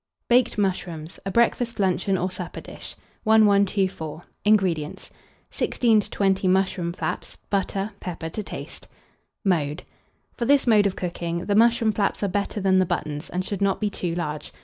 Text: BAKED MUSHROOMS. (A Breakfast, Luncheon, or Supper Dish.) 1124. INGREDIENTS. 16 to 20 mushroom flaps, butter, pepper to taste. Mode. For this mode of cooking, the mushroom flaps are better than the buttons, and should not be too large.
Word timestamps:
BAKED 0.29 0.57
MUSHROOMS. 0.57 1.19
(A 1.27 1.31
Breakfast, 1.31 1.79
Luncheon, 1.79 2.17
or 2.17 2.31
Supper 2.31 2.59
Dish.) 2.59 2.95
1124. 3.23 4.23
INGREDIENTS. 4.45 5.11
16 5.51 5.99
to 5.99 6.09
20 6.09 6.47
mushroom 6.47 6.91
flaps, 6.91 7.35
butter, 7.51 7.91
pepper 7.99 8.29
to 8.29 8.41
taste. 8.41 8.87
Mode. 9.45 9.83
For 10.35 10.45
this 10.45 10.65
mode 10.65 10.87
of 10.87 10.95
cooking, 10.95 11.45
the 11.45 11.53
mushroom 11.53 11.91
flaps 11.91 12.23
are 12.23 12.27
better 12.29 12.59
than 12.59 12.79
the 12.79 12.85
buttons, 12.87 13.29
and 13.29 13.45
should 13.45 13.61
not 13.61 13.79
be 13.79 13.91
too 13.91 14.15
large. 14.15 14.51